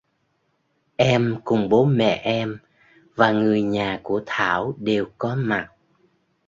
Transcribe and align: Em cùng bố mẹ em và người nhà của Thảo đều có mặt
Em 0.95 1.35
cùng 1.43 1.69
bố 1.69 1.85
mẹ 1.85 2.21
em 2.23 2.57
và 3.15 3.31
người 3.31 3.61
nhà 3.61 3.99
của 4.03 4.21
Thảo 4.25 4.73
đều 4.77 5.05
có 5.17 5.35
mặt 5.35 5.69